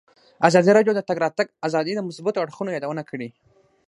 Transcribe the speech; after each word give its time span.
ازادي 0.47 0.71
راډیو 0.77 0.93
د 0.95 0.97
د 0.99 1.01
تګ 1.09 1.17
راتګ 1.25 1.47
ازادي 1.67 1.93
د 1.95 1.99
مثبتو 2.07 2.41
اړخونو 2.43 2.73
یادونه 2.75 3.01
کړې. 3.09 3.29